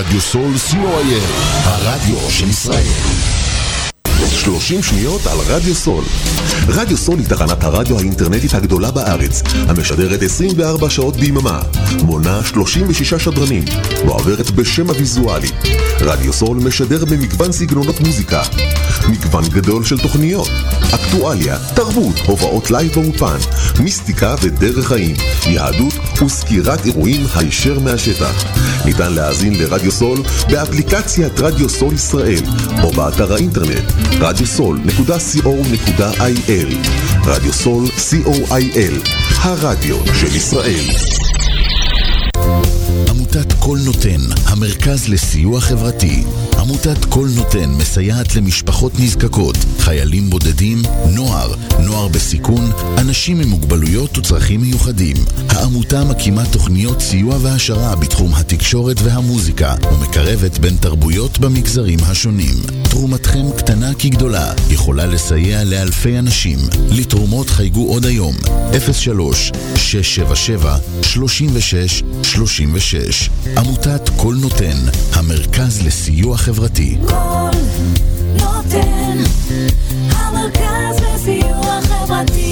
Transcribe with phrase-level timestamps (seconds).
[0.00, 1.24] רדיו סול co.il,
[1.64, 3.09] הרדיו של ישראל.
[4.50, 6.04] 30 שניות על רדיו סול.
[6.68, 11.60] רדיו סול היא תחנת הרדיו האינטרנטית הגדולה בארץ, המשדרת 24 שעות ביממה,
[12.02, 13.64] מונה 36 שדרנים,
[14.06, 15.50] ועוברת בשם הוויזואלי.
[16.00, 18.42] רדיו סול משדר במגוון סגנונות מוזיקה,
[19.08, 20.48] מגוון גדול של תוכניות,
[20.94, 23.36] אקטואליה, תרבות, הופעות לייב באולפן,
[23.80, 25.94] מיסטיקה ודרך חיים, יהדות
[26.26, 28.44] וסקירת אירועים הישר מהשטח.
[28.84, 30.18] ניתן להאזין לרדיו סול
[30.50, 32.42] באפליקציית רדיו סול ישראל,
[32.82, 33.92] או באתר האינטרנט
[34.40, 36.70] radiosol.co.il
[37.24, 40.84] רדיו co.il הרדיו של ישראל
[43.10, 46.24] עמותת כל נותן, המרכז לסיוע חברתי.
[46.60, 50.82] עמותת כל נותן מסייעת למשפחות נזקקות, חיילים בודדים,
[51.14, 55.16] נוער, נוער בסיכון, אנשים עם מוגבלויות וצרכים מיוחדים.
[55.48, 62.54] העמותה מקימה תוכניות סיוע והעשרה בתחום התקשורת והמוזיקה ומקרבת בין תרבויות במגזרים השונים.
[62.90, 66.58] תרומתכם קטנה כגדולה, יכולה לסייע לאלפי אנשים.
[66.90, 68.34] לתרומות חייגו עוד היום,
[68.72, 68.74] 03-677-36-36.
[73.56, 74.76] עמותת כל נותן,
[75.12, 76.49] המרכז לסיוע חברתי.
[77.08, 77.50] כל
[78.34, 79.18] נותן,
[80.10, 82.49] המרכז לסיוע חברתי.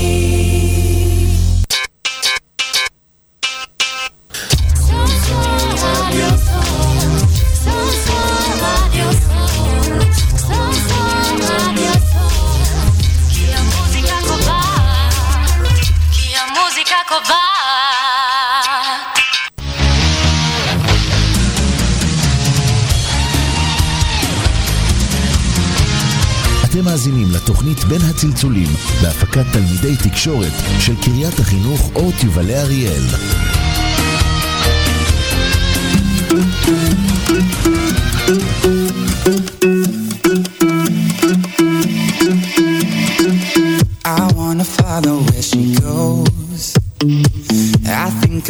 [27.89, 28.69] בין הצלצולים
[29.03, 33.03] בהפקת תלמידי תקשורת של קריית החינוך אורט יובלי אריאל.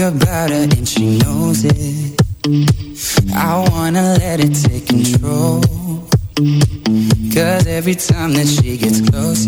[0.00, 2.22] About her and she knows it.
[3.34, 4.77] I wanna let it take
[7.88, 9.46] every time that she gets close,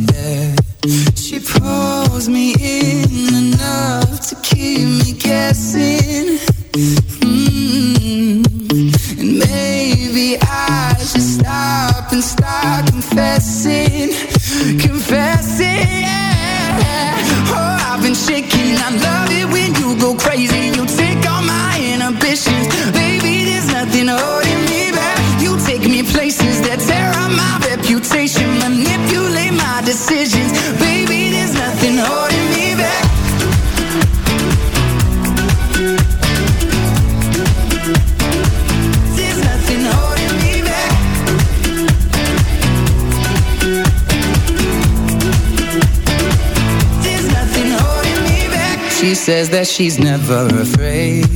[49.81, 51.30] she's never afraid.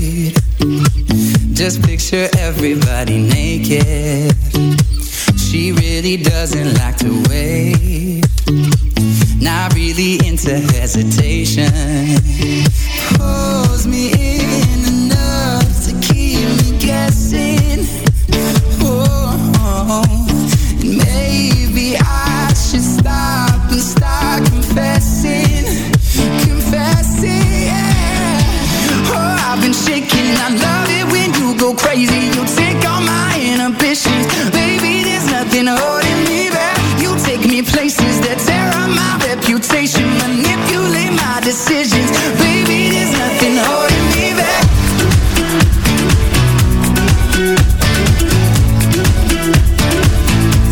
[37.54, 42.10] Me places that tear up my reputation, manipulate my decisions,
[42.42, 42.90] baby.
[42.90, 44.64] There's nothing holding me back.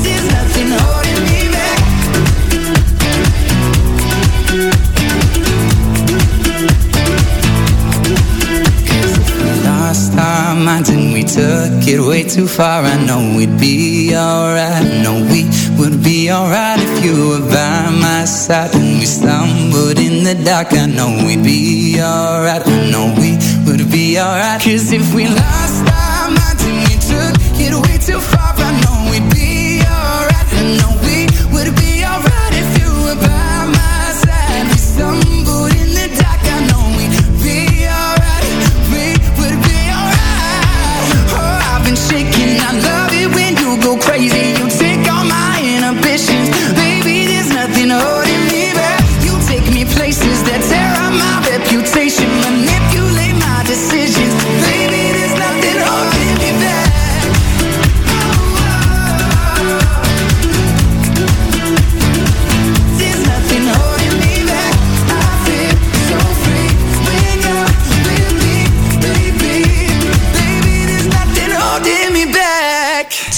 [0.03, 1.79] There's nothing holding me back.
[9.63, 12.83] Lost our minds and we took it way too far.
[12.83, 14.83] I know we'd be alright.
[14.83, 15.47] I know we
[15.79, 18.73] would be alright if you were by my side.
[18.75, 22.67] When we stumbled in the dark, I know we'd be alright.
[22.67, 23.37] I know we
[23.67, 24.61] would be alright.
[24.61, 28.42] Cause if we lost our minds and we took it way too far,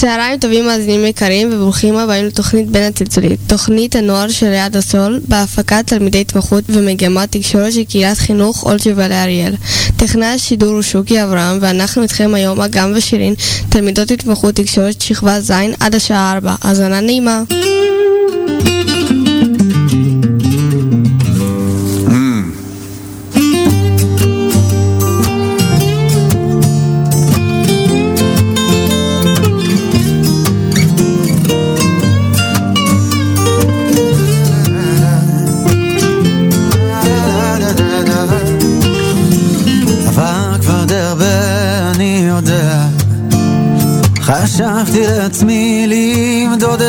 [0.05, 5.83] צהריים טובים מאזינים יקרים וברוכים הבאים לתוכנית בין הצלצולית, תוכנית הנוער של ליד הסול, בהפקת
[5.87, 9.53] תלמידי התמחות ומגמת תקשורת של קהילת חינוך אולג'ה לאריאל.
[9.97, 13.33] טכנאי השידור הוא שוקי אברהם ואנחנו איתכם היום אגם ושירין,
[13.69, 16.55] תלמידות התמחות תקשורת שכבה ז' עד השעה 4.
[16.61, 17.43] האזנה נעימה.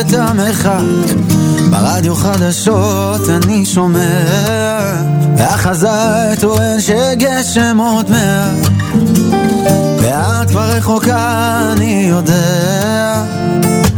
[0.07, 1.15] את המרחק.
[1.69, 3.99] ברדיו חדשות אני שומע,
[5.37, 8.71] והחזאי טוען שגשם עוד מעט.
[10.01, 13.23] ואת כבר רחוקה, אני יודע.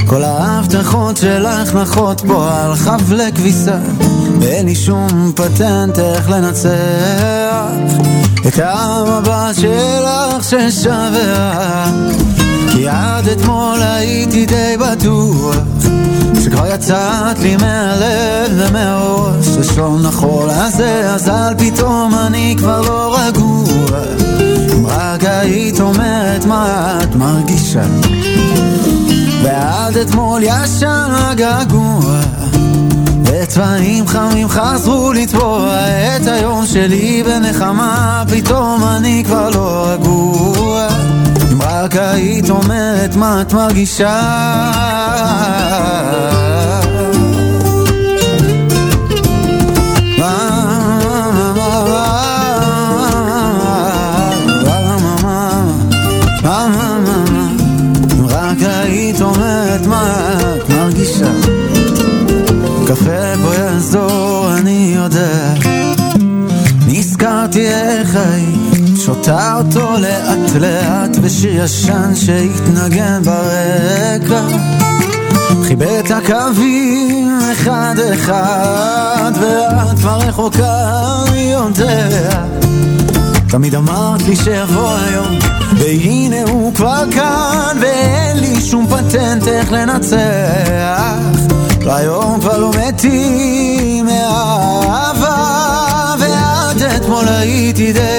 [0.09, 3.77] כל ההבטחות שלך נחות פה על חבלי כביסה
[4.39, 6.69] ואין לי שום פטנט איך לנצח
[8.47, 11.85] את המבט שלך ששווה
[12.71, 15.55] כי עד אתמול הייתי די בטוח
[16.59, 23.99] שכבר יצאת לי מהלב ומהראש לשון החול הזה אז אל פתאום אני כבר לא רגוע.
[24.73, 27.83] אם רק היית אומרת מה את מרגישה.
[29.43, 32.19] ועד אתמול ישן הגעגוע.
[33.23, 35.75] וצבעים חמים חזרו לטבוע.
[36.17, 40.87] את היום שלי בנחמה פתאום אני כבר לא רגוע
[41.83, 44.21] רק היית אומרת מה את מרגישה
[58.29, 61.31] רק היית אומרת מה את מרגישה
[62.87, 63.28] קפה
[69.19, 74.41] שותה אותו לאט לאט בשיר ישן שהתנגן ברקע.
[75.67, 82.45] חיבר את הקווים אחד אחד ואת כבר רחוקה, אני יודע
[83.49, 85.39] תמיד אמרת לי שיבוא היום
[85.77, 91.39] והנה הוא כבר כאן ואין לי שום פטנט איך לנצח.
[91.85, 95.59] והיום כבר לא מתים מאהבה
[96.19, 98.18] ועד אתמול הייתי די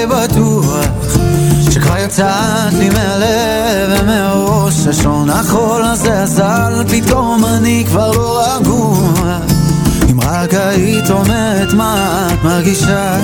[2.11, 9.39] שכבר יצאת לי מהלב ומראש השעון החול הזה אזל פתאום אני כבר לא רגוע
[10.11, 13.17] אם רק היית אומרת מה את מרגישה.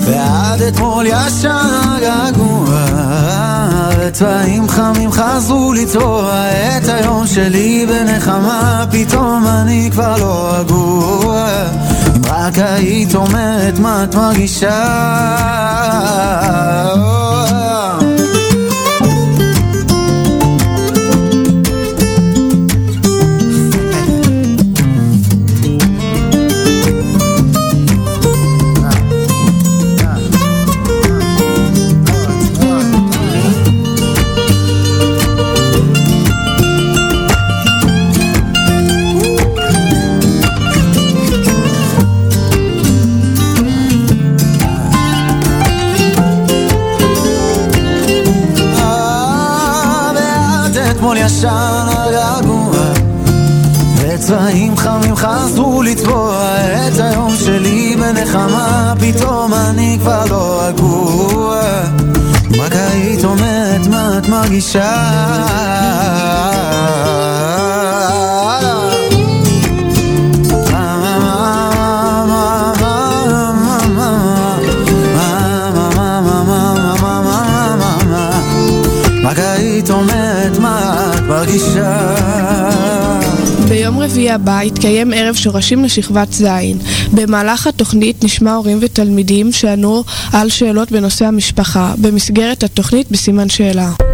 [0.00, 2.86] ועד אתמול ישן הגעגוע
[3.98, 6.32] וצבעים חמים חזרו לצבוע
[6.78, 11.46] את היום שלי בנחמה פתאום אני כבר לא רגוע
[12.26, 14.82] רק היית אומרת מה את מרגישה
[51.26, 52.92] ישן הגעגוע
[53.96, 56.56] וצבעים חמים חזרו לצבוע
[56.88, 58.94] את היום שלי בנחמה.
[59.00, 61.62] פתאום אני כבר לא רגוע.
[62.58, 63.86] רק היית אומרת?
[63.86, 64.92] מה את מרגישה?
[79.26, 79.38] רק
[81.56, 82.16] מרגישה
[83.68, 86.44] ביום רביעי הבא יתקיים ערב שורשים לשכבת ז'.
[87.12, 94.05] במהלך התוכנית נשמע הורים ותלמידים שענו על שאלות בנושא המשפחה, במסגרת התוכנית בסימן שאלה.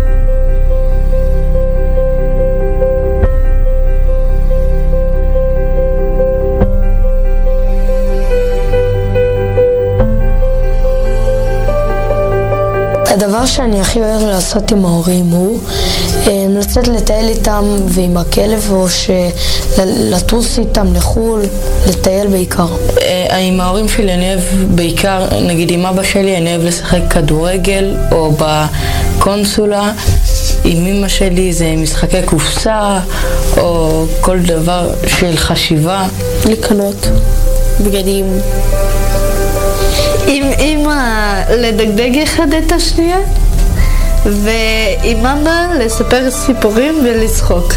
[13.23, 15.61] הדבר שאני הכי אוהב לעשות עם ההורים הוא
[16.26, 18.87] אה, לצאת לטייל איתם ועם הכלב או
[19.87, 21.43] לטוס איתם לחו"ל,
[21.88, 22.67] לטייל בעיקר.
[23.02, 24.41] אה, עם ההורים שלי אני אוהב
[24.75, 29.93] בעיקר, נגיד עם אבא שלי אני אוהב לשחק כדורגל או בקונסולה.
[30.64, 32.99] עם אמא שלי זה משחקי קופסה
[33.57, 36.07] או כל דבר של חשיבה.
[36.45, 37.09] לקנות
[37.81, 38.26] בגדים.
[40.35, 43.19] עם אמא לדגדג אחד את השנייה,
[44.25, 47.75] ועם אבא לספר סיפורים ולצחוק.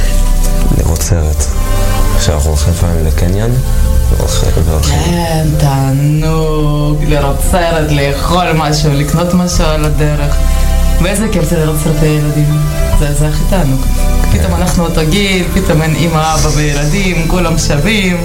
[0.78, 1.46] לראות סרט.
[2.20, 3.52] כשאנחנו הולכים לפעמים לקניון,
[4.10, 4.50] והולכים...
[4.66, 5.00] והולכים.
[5.06, 10.36] כן, תענוג, לראות סרט, לאכול משהו, לקנות משהו על הדרך.
[11.02, 12.60] ואיזה כיף זה לראות סרטי ילדים.
[13.00, 13.82] זה, זה הכי תענוג.
[14.32, 18.18] פתאום אנחנו אותו גיל, פתאום אין אמא, אבא וילדים, כולם שווים.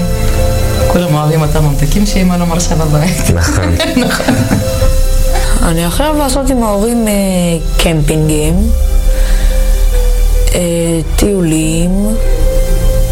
[0.92, 3.30] כולם אוהבים אותם ממתקים שאמא לא מרשה בבית.
[3.34, 3.74] נכון.
[4.06, 4.34] נכון.
[5.62, 7.12] אני הכי אוהב לעשות עם ההורים אה,
[7.78, 8.70] קמפינגים,
[10.54, 10.60] אה,
[11.16, 12.08] טיולים,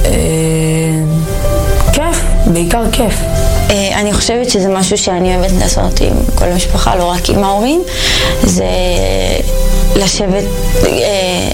[0.04, 0.10] אה,
[1.92, 3.14] כיף, בעיקר כיף.
[3.94, 7.82] אני חושבת שזה משהו שאני אוהבת לעשות עם כל המשפחה, לא רק עם ההורים,
[8.44, 8.64] זה
[9.96, 10.44] לשבת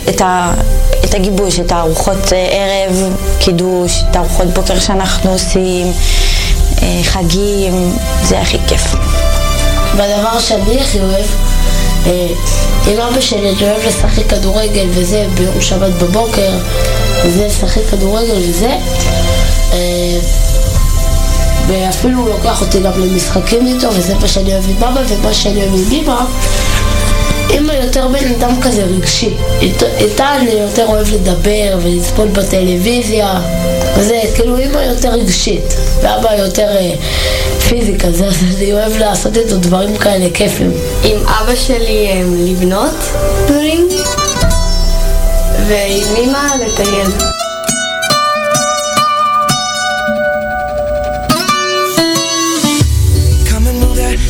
[0.09, 0.53] את, ה,
[1.05, 5.93] את הגיבוש, את הארוחות אה, ערב, קידוש, את הארוחות בוקר שאנחנו עושים,
[6.83, 8.95] אה, חגים, זה הכי כיף.
[9.97, 11.27] והדבר שאני הכי אוהב,
[12.07, 12.27] אה,
[12.87, 16.51] עם אבא שלי אני אוהב לשחק כדורגל וזה ביום שבת בבוקר,
[17.25, 18.77] וזה לשחק כדורגל וזה.
[19.73, 20.19] אה,
[21.67, 25.61] ואפילו הוא לוקח אותי גם למשחקים איתו, וזה מה שאני אוהב עם אבא ומה שאני
[25.61, 26.25] אוהב עם אמא.
[27.55, 29.31] אמא יותר בן אדם כזה רגשי.
[29.61, 33.41] אית- איתה אני יותר אוהב לדבר ולצפות בטלוויזיה.
[33.97, 36.95] וזה, כאילו אמא יותר רגשית, ואבא יותר אה,
[37.69, 40.73] פיזי כזה, אז אני אוהב לעשות איתו דברים כאלה כיפים.
[41.05, 42.95] עם אבא שלי הם לבנות
[43.47, 43.89] דברים,
[45.69, 47.11] ועם אמא לטייל.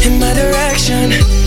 [0.07, 1.44] In my direction.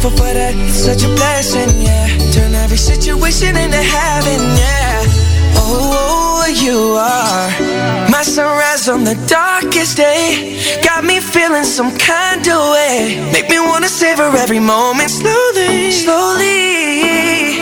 [0.00, 2.08] Thankful for that, such a blessing, yeah.
[2.32, 5.04] Turn every situation into heaven, yeah.
[5.60, 10.56] Oh, oh, you are my sunrise on the darkest day.
[10.82, 13.20] Got me feeling some kind of way.
[13.30, 17.60] Make me wanna savor every moment slowly, slowly.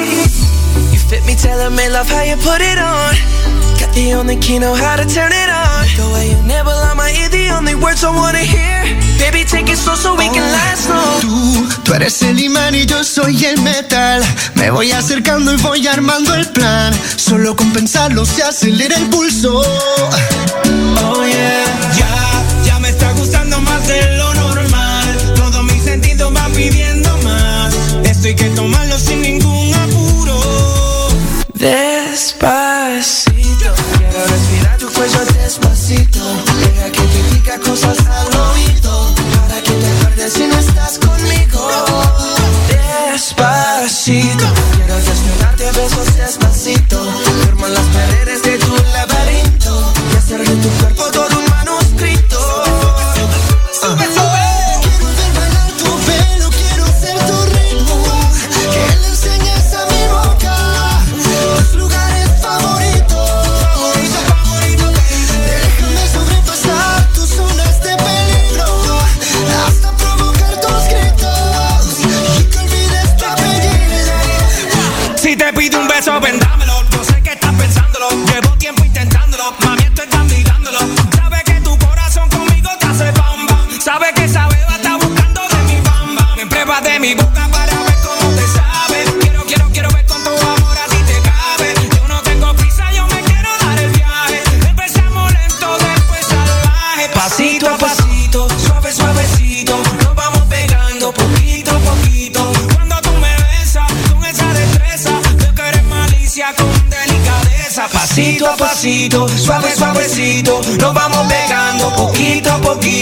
[0.95, 3.19] You fit me, tailor made love how you put it on.
[3.83, 5.91] Got the only key, know how to turn it on.
[5.99, 8.78] The way you never lie my ear, the only words I wanna hear.
[9.19, 11.21] Baby, take it slow so we can last long.
[11.21, 14.23] Tú, tú eres el imán y yo soy el metal.
[14.55, 16.95] Me voy acercando y voy armando el plan.
[17.17, 19.61] Solo con pensarlo se acelera el pulso.
[19.61, 21.65] Oh yeah,
[21.97, 25.35] ya, ya me está gustando más de lo normal.
[25.35, 27.75] Todos mis sentidos van pidiendo más.
[28.05, 29.48] Esto hay que tomarlo sin ningún
[43.89, 44.45] Despacito,
[44.77, 46.48] quiero desnudar darte besos despacito.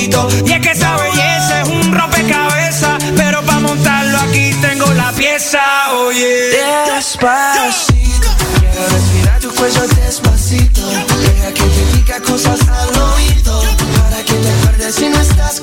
[0.09, 3.03] Y es que esa belleza es un rompecabezas.
[3.17, 5.61] Pero para montarlo aquí tengo la pieza,
[5.95, 6.51] oye.
[6.95, 8.29] Despacito,
[8.61, 10.89] quiero respirar tu cuello despacito.
[10.89, 13.63] Deja que te diga cosas al oído.
[14.03, 15.56] Para que te acuerdes si no estás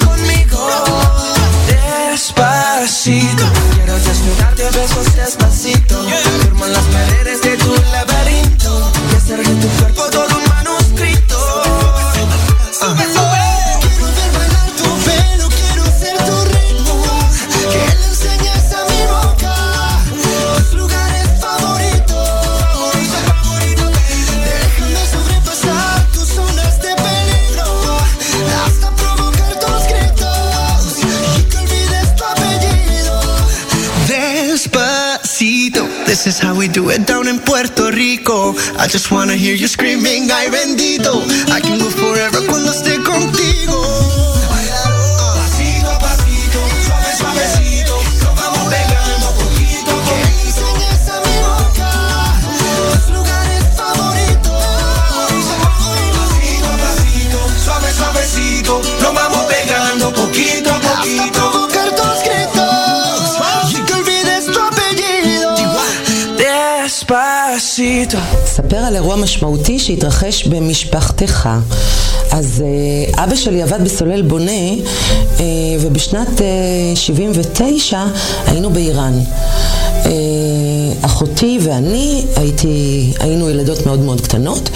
[36.14, 38.54] This is how we do it down in Puerto Rico.
[38.78, 41.26] I just wanna hear you screaming, ay bendito.
[41.50, 43.63] I can go forever cuando esté contigo.
[68.04, 68.18] Despacito.
[68.46, 71.50] ספר על אירוע משמעותי שהתרחש במשפחתך.
[72.32, 75.46] אז אה, אבא שלי עבד בסולל בונה, אה,
[75.80, 78.00] ובשנת אה, 79
[78.48, 79.20] היינו באיראן.
[80.06, 80.12] אה,
[81.02, 84.70] אחותי ואני הייתי, היינו ילדות מאוד מאוד קטנות,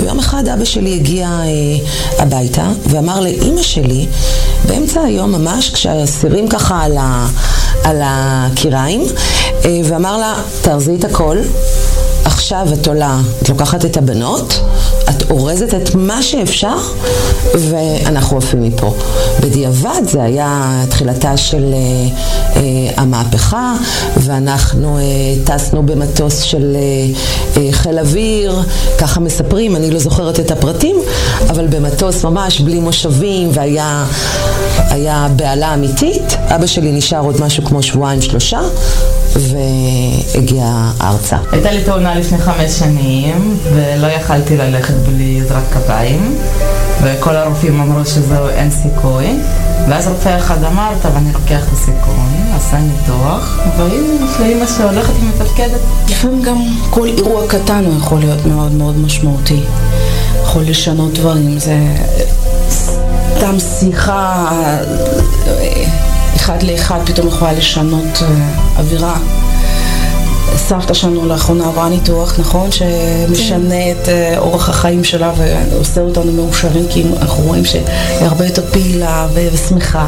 [0.00, 4.06] ויום אחד אבא שלי הגיע אה, הביתה ואמר לאימא שלי,
[4.66, 7.28] באמצע היום ממש, כשהאסירים ככה על, ה,
[7.84, 9.04] על הקיריים,
[9.64, 11.38] אה, ואמר לה, תארזי את הכל.
[12.24, 14.60] עכשיו את עולה, את לוקחת את הבנות,
[15.10, 16.76] את אורזת את מה שאפשר,
[17.58, 18.94] ואנחנו עפים מפה.
[19.40, 21.78] בדיעבד זה היה תחילתה של אה,
[22.56, 22.62] אה,
[22.96, 23.74] המהפכה,
[24.16, 25.02] ואנחנו אה,
[25.44, 28.58] טסנו במטוס של אה, אה, חיל אוויר,
[28.98, 30.96] ככה מספרים, אני לא זוכרת את הפרטים,
[31.50, 34.04] אבל במטוס ממש בלי מושבים, והיה
[34.90, 36.36] היה בהלה אמיתית.
[36.48, 38.22] אבא שלי נשאר עוד משהו כמו שבועיים
[39.32, 39.56] שלושה,
[40.34, 41.36] והגיע ארצה.
[41.52, 46.36] הייתה לי תאונה לפני חמש שנים, ולא יכלתי ללכת בלי עזרת כפיים,
[47.02, 49.36] וכל הרופאים אמרו שזהו, אין סיכוי.
[49.88, 54.66] ואז רופא אחד אמר, טוב, אני לוקח את הסיכון, עשה ניתוח, והנה, יש לי אימא
[54.66, 55.80] שהולכת ומתפקדת.
[56.08, 56.56] לפעמים גם
[56.90, 59.60] כל אירוע קטן הוא יכול להיות מאוד מאוד משמעותי.
[60.42, 61.76] יכול לשנות דברים, זה
[62.70, 64.48] סתם שיחה
[65.46, 66.09] אה,
[66.40, 68.26] אחד לאחד פתאום יכולה לשנות אה,
[68.78, 69.16] אווירה.
[70.56, 72.70] סבתא שלנו לאחרונה עברה ניתוח, נכון?
[72.72, 77.82] שמשנה את אה, אורח החיים שלה ועושה אותנו מאושרים כי אנחנו רואים שהיא
[78.20, 80.06] הרבה יותר פעילה ו- ושמחה.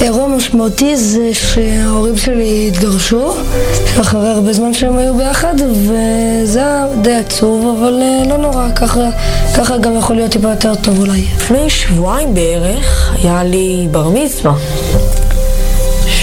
[0.00, 3.34] אירוע משמעותי זה שההורים שלי התגרשו,
[4.00, 9.00] אחרי הרבה זמן שהם היו ביחד, וזה היה די עצוב, אבל אה, לא נורא, ככה,
[9.56, 11.24] ככה גם יכול להיות טיפה יותר טוב אולי.
[11.36, 14.54] לפני שבועיים בערך היה לי בר מצווה,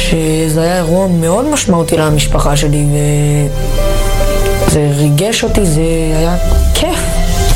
[0.10, 2.86] שזה היה אירוע מאוד משמעותי למשפחה שלי,
[4.68, 5.82] וזה ריגש אותי, זה
[6.18, 6.38] היה
[6.76, 7.00] כיף.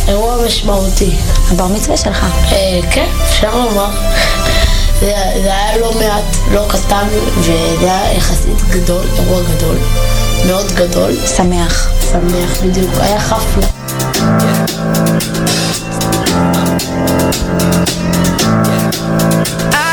[0.08, 1.10] אירוע משמעותי.
[1.52, 2.26] הבר מצווה שלך.
[2.52, 3.90] אה, כן, אפשר לומר.
[5.00, 5.14] זה,
[5.44, 7.08] זה היה לא מעט, לא קטן,
[7.40, 9.76] וזה היה יחסית גדול, אירוע גדול.
[10.48, 11.12] מאוד גדול.
[11.38, 11.92] שמח.
[12.12, 12.92] שמח, בדיוק.
[13.00, 13.68] היה חפלה.
[19.72, 19.93] I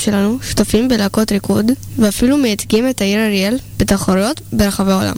[0.00, 1.66] שלנו שותפים בלהקות ריקוד,
[1.98, 5.14] ואפילו מייצגים את העיר אריאל בתחרויות ברחבי העולם.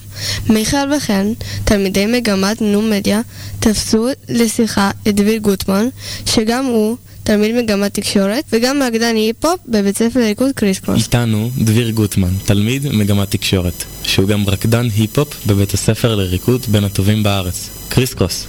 [0.49, 1.27] מיכאל וכן,
[1.65, 3.21] תלמידי מגמת new media,
[3.61, 5.89] תפסו לשיחה את דביר גוטמן,
[6.27, 10.97] שגם הוא תלמיד מגמת תקשורת, וגם רקדן היפ-הופ בבית ספר לריקוד קריסקרוס.
[10.97, 17.23] איתנו דביר גוטמן, תלמיד מגמת תקשורת, שהוא גם רקדן היפ-הופ בבית הספר לריקוד בין הטובים
[17.23, 18.47] בארץ, קריסקרוס.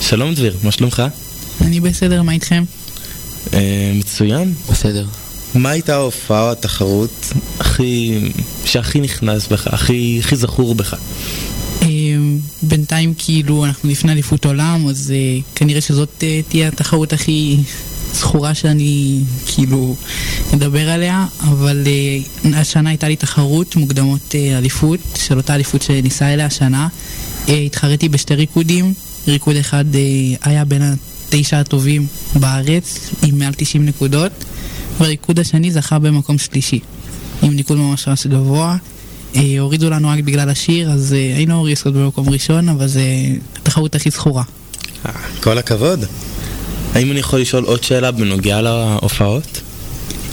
[0.00, 1.02] שלום דביר, מה שלומך?
[1.60, 2.64] אני בסדר, מה איתכם?
[3.54, 4.54] אה, מצוין.
[4.70, 5.06] בסדר.
[5.54, 8.20] מה הייתה ההופעה או התחרות הכי...
[8.64, 10.94] שהכי נכנס בך, הכי, הכי זכור בך?
[11.82, 17.56] אמ, בינתיים כאילו אנחנו לפני אליפות עולם, אז אה, כנראה שזאת אה, תהיה התחרות הכי
[18.14, 19.96] זכורה שאני כאילו
[20.54, 26.34] אדבר עליה, אבל אה, השנה הייתה לי תחרות מוקדמות אה, אליפות, של אותה אליפות שניסה
[26.34, 26.88] אליה השנה.
[27.48, 28.94] אה, התחרתי בשתי ריקודים,
[29.28, 30.00] ריקוד אחד אה,
[30.42, 34.32] היה בין התשע הטובים בארץ, עם מעל 90 נקודות,
[35.00, 36.80] והריקוד השני זכה במקום שלישי,
[37.42, 38.76] עם ניקוד ממש ממש גבוה.
[39.36, 43.02] אה, הורידו לנו רק בגלל השיר, אז אה, היינו אמורים לזכות במקום ראשון, אבל זה
[43.56, 44.42] התחרות הכי זכורה.
[45.42, 46.04] כל הכבוד.
[46.94, 49.60] האם אני יכול לשאול עוד שאלה בנוגע להופעות?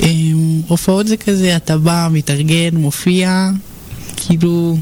[0.04, 0.10] אה,
[0.68, 3.50] הופעות זה כזה, אתה בא, מתארגן, מופיע,
[4.16, 4.78] כאילו,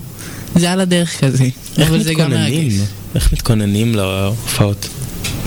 [0.55, 1.43] זה על הדרך כזה,
[1.77, 2.71] איך מתכוננים?
[3.15, 4.87] איך מתכוננים להופעות?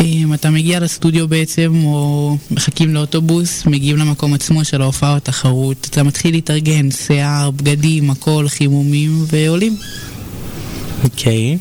[0.04, 5.87] אם אתה מגיע לסטודיו בעצם, או מחכים לאוטובוס, מגיעים למקום עצמו של ההופעה או תחרות,
[5.90, 9.76] אתה מתחיל להתארגן, שיער, בגדים, הכל, חימומים, ועולים.
[11.04, 11.58] אוקיי.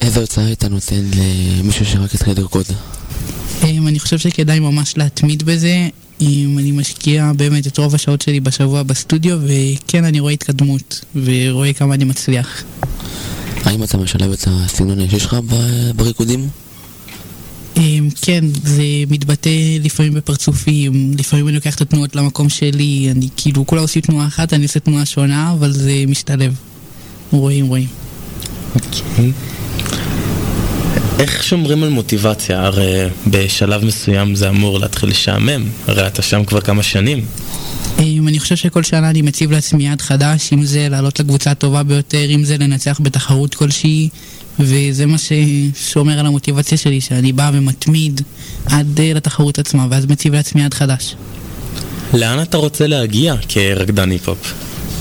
[0.00, 1.04] איזה הוצאה היית נותן
[1.60, 2.64] למישהו שרק התחיל לרקוד?
[3.64, 5.88] אם אני חושב שכדאי ממש להתמיד בזה.
[6.20, 11.72] אם אני משקיע באמת את רוב השעות שלי בשבוע בסטודיו, וכן, אני רואה התקדמות, ורואה
[11.72, 12.64] כמה אני מצליח.
[13.64, 15.36] האם אתה משלב את הסגנון האישי שלך
[15.96, 16.48] בריקודים?
[17.80, 23.66] אמ, כן, זה מתבטא לפעמים בפרצופים, לפעמים אני לוקח את התנועות למקום שלי, אני כאילו,
[23.66, 26.54] כולם עושים תנועה אחת, אני עושה תנועה שונה, אבל זה משתלב.
[27.32, 27.86] רואים, רואים.
[28.74, 29.32] אוקיי.
[31.18, 32.66] איך שומרים על מוטיבציה?
[32.66, 37.24] הרי בשלב מסוים זה אמור להתחיל לשעמם, הרי אתה שם כבר כמה שנים.
[37.98, 41.82] אמ, אני חושב שכל שנה אני מציב לעצמי יעד חדש, אם זה לעלות לקבוצה הטובה
[41.82, 44.08] ביותר, אם זה לנצח בתחרות כלשהי,
[44.58, 48.20] וזה מה ששומר על המוטיבציה שלי, שאני בא ומתמיד
[48.66, 51.14] עד אה, לתחרות עצמה, ואז מציב לעצמי יעד חדש.
[52.14, 54.54] לאן אתה רוצה להגיע כרקדן היפ-הופ?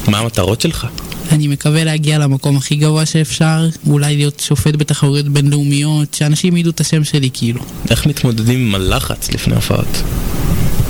[0.07, 0.87] מה המטרות שלך?
[1.31, 6.79] אני מקווה להגיע למקום הכי גבוה שאפשר, אולי להיות שופט בתחרויות בינלאומיות, שאנשים ידעו את
[6.79, 7.61] השם שלי כאילו.
[7.89, 10.03] איך מתמודדים עם הלחץ לפני הופעות?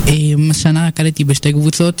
[0.08, 1.98] אמ, השנה רקדתי בשתי קבוצות,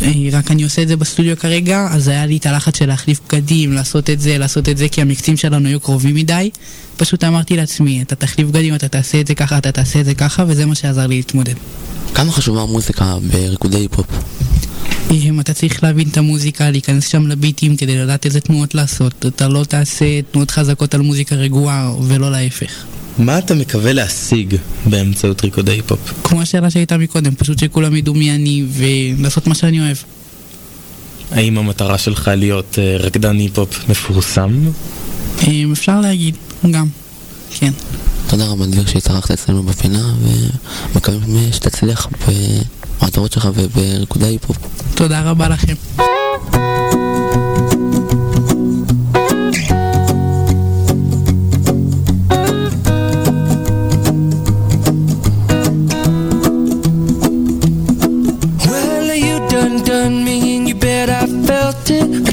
[0.00, 3.72] שרק אני עושה את זה בסטודיו כרגע, אז היה לי את הלחץ של להחליף בגדים,
[3.72, 6.50] לעשות את זה, לעשות את זה, כי המקצים שלנו היו קרובים מדי.
[6.96, 10.14] פשוט אמרתי לעצמי, אתה תחליף בגדים, אתה תעשה את זה ככה, אתה תעשה את זה
[10.14, 11.54] ככה, וזה מה שעזר לי להתמודד.
[12.14, 14.06] כמה חשובה המוזיקה בריקודי היפ-הופ?
[15.10, 19.26] אם אתה צריך להבין את המוזיקה, להיכנס שם לביטים כדי לדעת איזה תנועות לעשות.
[19.26, 22.84] אתה לא תעשה תנועות חזקות על מוזיקה רגועה, ולא להפך.
[23.18, 26.12] מה אתה מקווה להשיג באמצעות ריקודי היפ-הופ?
[26.24, 29.96] כמו השאלה שהייתה מקודם, פשוט שכולם ידעו מי אני, ולעשות מה שאני אוהב.
[31.30, 34.70] האם המטרה שלך להיות אה, רקדן היפ-הופ מפורסם?
[35.48, 36.36] אם אפשר להגיד,
[36.70, 36.86] גם,
[37.50, 37.72] כן.
[38.26, 40.14] תודה רבה דביר שהתארחת אצלנו בפינה,
[40.94, 42.08] ומקווים שתצליח
[43.02, 44.56] במטרות שלך ובריקודי היפ-הופ.
[44.94, 45.74] תודה רבה לכם.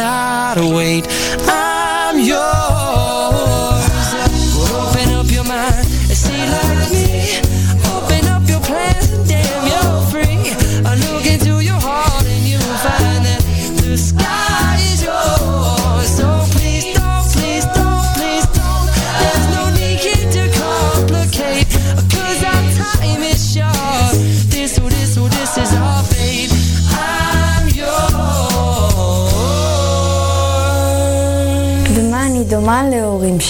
[0.00, 1.06] gotta wait.
[1.46, 1.79] I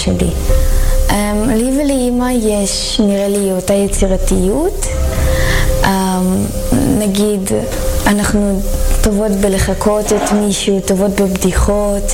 [0.01, 0.29] שלי?
[1.09, 1.13] Um,
[1.53, 4.85] לי ולאימא יש, נראה לי, אותה יצירתיות.
[5.83, 5.87] Um,
[6.99, 7.51] נגיד,
[8.07, 8.61] אנחנו
[9.01, 12.13] טובות בלחקות את מישהו, טובות בבדיחות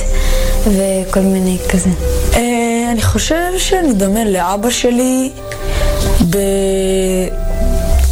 [0.66, 1.90] וכל מיני כזה.
[2.34, 5.30] אה, אני חושב שאני דומה לאבא שלי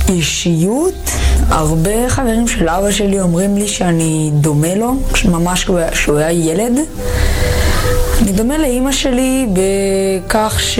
[0.08, 1.10] באישיות.
[1.48, 4.92] הרבה חברים של אבא שלי אומרים לי שאני דומה לו,
[5.24, 6.72] ממש כשהוא היה ילד.
[8.22, 10.78] אני דומה לאימא שלי בכך ש...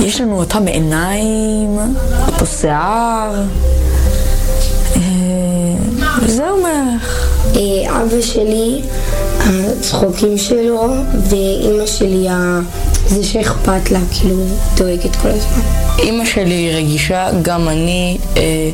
[0.00, 1.78] יש לנו אותם עיניים,
[2.26, 3.42] אותו שיער.
[4.96, 5.00] אה,
[6.22, 7.22] וזהו בערך.
[8.02, 8.82] אבא שלי,
[9.40, 10.92] הצחוקים שלו,
[11.28, 12.26] ואימא שלי,
[13.06, 14.44] זה שאכפת לה, כאילו,
[14.76, 15.62] דואגת כל הזמן.
[15.98, 18.70] אימא שלי רגישה, גם אני אה,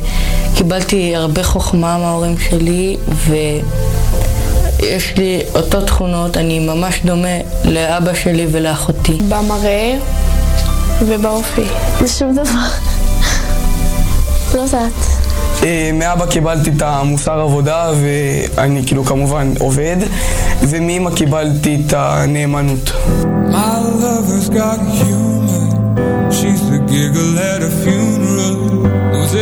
[0.55, 2.97] קיבלתי הרבה חוכמה מההורים שלי
[4.81, 9.17] ויש לי אותו תכונות, אני ממש דומה לאבא שלי ולאחותי.
[9.29, 9.97] במראה
[10.99, 11.63] ובאופי.
[12.03, 12.69] בשום דבר.
[14.55, 14.91] לא יודעת.
[15.63, 19.97] אה, מאבא קיבלתי את המוסר עבודה, ואני כאילו כמובן עובד,
[20.61, 22.91] ומאמא קיבלתי את הנאמנות.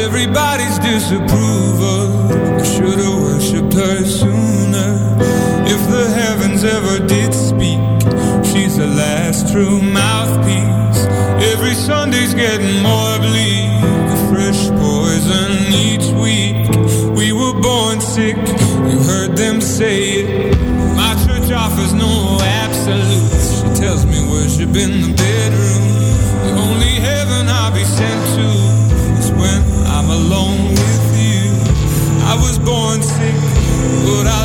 [0.08, 2.47] Everybody's disapproval.
[2.67, 4.91] I should have worshipped her sooner.
[5.65, 7.80] If the heavens ever did speak,
[8.43, 11.06] she's the last true mouthpiece.
[11.53, 13.71] Every Sunday's getting more bleak.
[14.12, 16.67] A fresh poison each week.
[17.15, 18.36] We were born sick.
[18.36, 20.58] You heard them say it.
[20.97, 23.62] My church offers no absolutes.
[23.62, 25.66] She tells me worship in the bedroom.
[34.08, 34.37] procurar.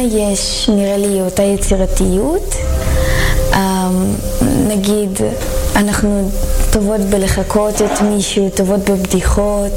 [0.00, 2.54] יש, נראה לי, אותה יצירתיות.
[3.54, 4.14] אמ,
[4.68, 5.10] נגיד,
[5.76, 6.30] אנחנו
[6.72, 9.72] טובות בלחקות את מישהו, טובות בבדיחות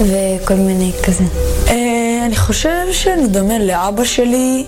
[0.00, 1.24] וכל מיני כזה.
[1.68, 4.64] אה, אני חושב שאני דומה לאבא שלי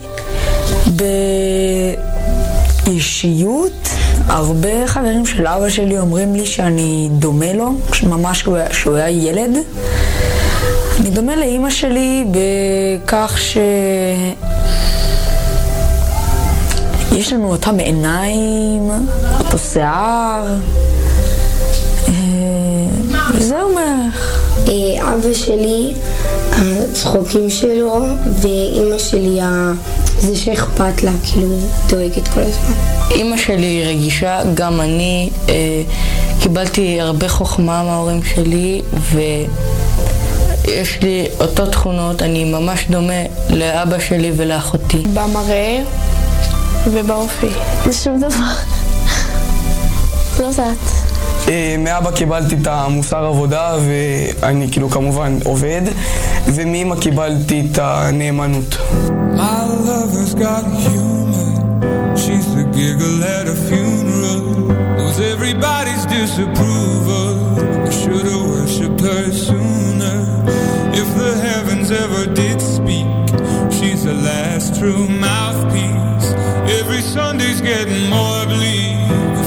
[2.86, 3.88] באישיות.
[4.26, 7.70] הרבה חברים של אבא שלי אומרים לי שאני דומה לו,
[8.02, 9.50] ממש כשהוא היה ילד.
[11.00, 13.56] אני דומה לאימא שלי בכך ש...
[17.22, 18.90] יש לנו אותם עיניים,
[19.38, 20.46] אותו שיער,
[22.08, 22.12] אה,
[23.34, 24.42] וזהו בערך.
[24.68, 25.94] אה, אבא שלי,
[26.52, 28.04] הצחוקים שלו,
[28.40, 29.40] ואימא שלי,
[30.18, 31.56] זה שאכפת לה, כאילו,
[31.88, 32.74] דואגת כל הזמן.
[33.10, 35.82] אימא שלי רגישה, גם אני אה,
[36.40, 38.82] קיבלתי הרבה חוכמה מההורים שלי
[40.64, 45.02] ויש לי אותו תכונות, אני ממש דומה לאבא שלי ולאחותי.
[45.14, 45.82] במראה
[46.86, 47.50] ובאופי.
[47.92, 48.52] שום דבר.
[50.40, 50.78] לא יודעת.
[51.48, 55.82] אה, מאבא קיבלתי את המוסר עבודה ואני כאילו כמובן עובד
[56.46, 58.76] ומאמא קיבלתי את הנאמנות.
[59.36, 61.52] My lover's got humor.
[62.22, 64.44] She's the giggle at a funeral.
[64.96, 67.34] Knows everybody's disapproval.
[67.88, 70.18] I should've worshipped her sooner.
[71.02, 73.08] If the heavens ever did speak,
[73.76, 76.21] she's the last true mouthpiece.
[76.84, 78.98] Every Sunday's getting more bleak.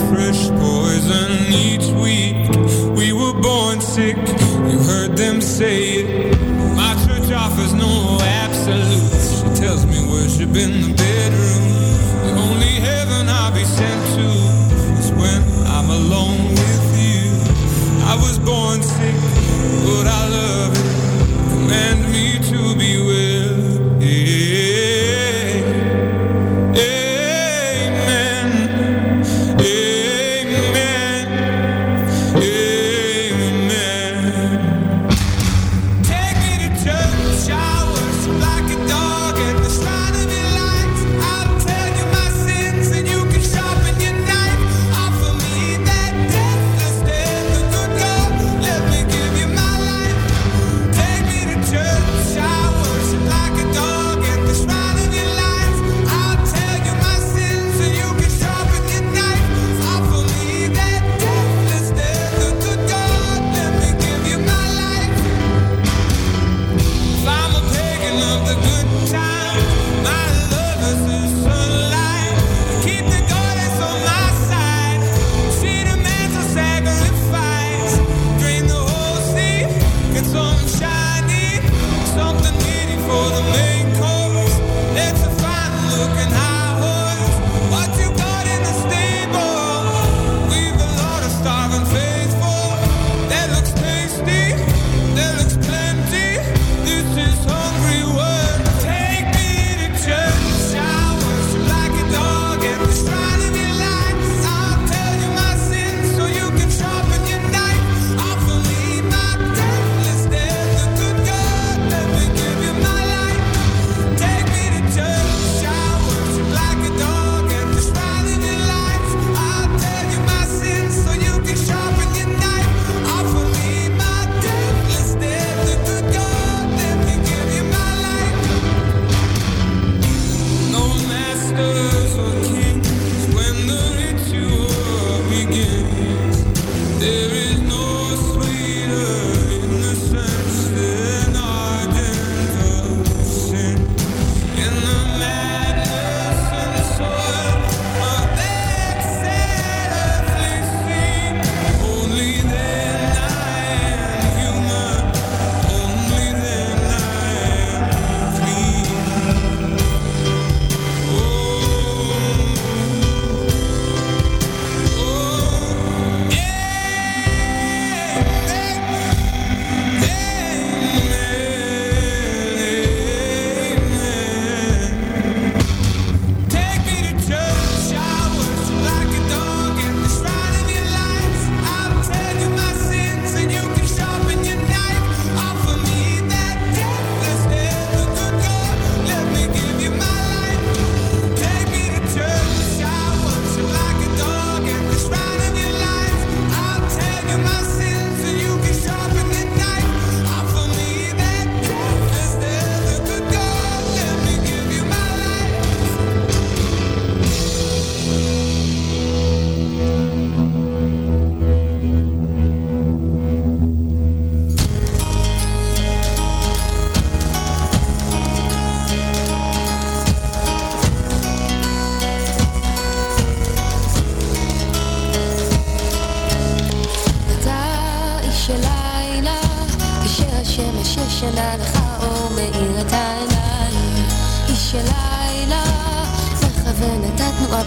[0.07, 2.47] Fresh poison each week.
[2.95, 4.15] We were born sick.
[4.15, 6.41] You heard them say it.
[6.77, 9.41] My church offers no absolutes.
[9.41, 11.14] She tells me worship in the bedroom.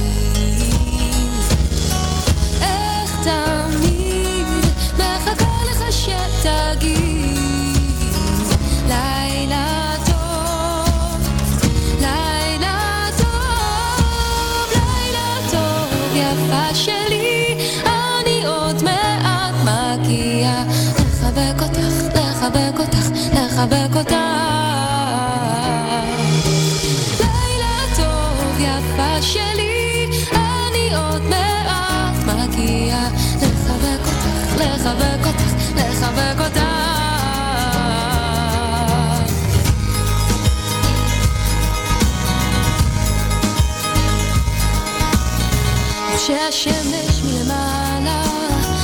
[2.61, 4.47] איך תמיד
[4.93, 7.26] מחכה לך שתגיד
[46.49, 48.23] כשהשמש מלמעלה.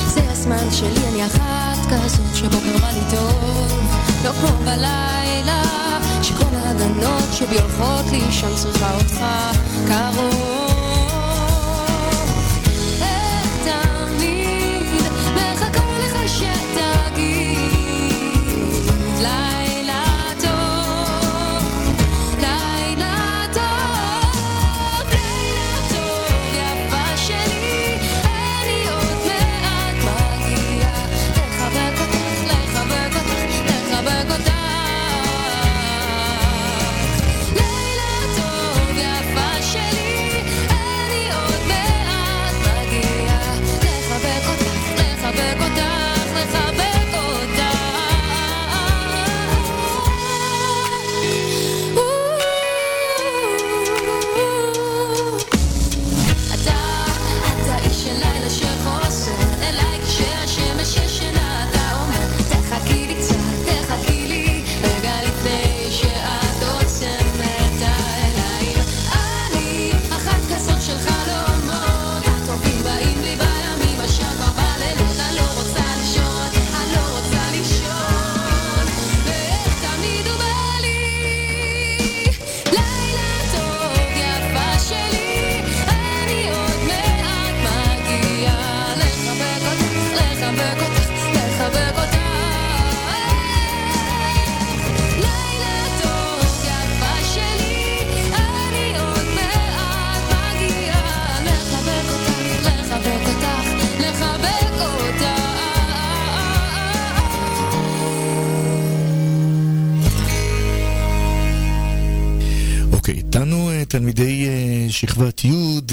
[0.08, 3.82] זה הזמן שלי, אני אחת כזאת שבוקר בא לי טוב.
[4.24, 5.64] לא כמו בלילה
[6.22, 9.20] שכל ההגנות שבי הולכות לישון צריכה אותך
[9.88, 10.53] קרוב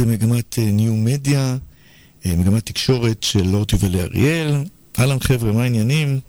[0.06, 1.56] מגמת אה, ניו מדיה,
[2.26, 4.64] אה, מגמת תקשורת של אורט יובל אריאל.
[4.98, 6.20] אהלן חבר'ה, מה העניינים?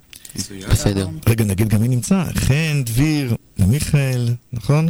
[0.70, 1.08] בסדר.
[1.28, 2.24] רגע, נגיד גם מי נמצא?
[2.36, 4.90] חן, דביר ומיכאל, נכון?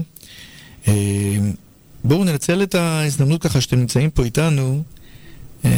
[0.87, 0.93] אה,
[2.03, 4.83] בואו ננצל את ההזדמנות ככה שאתם נמצאים פה איתנו,
[5.65, 5.71] אה,